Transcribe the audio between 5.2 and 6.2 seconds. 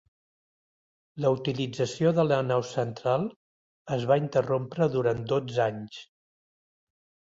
dotze anys.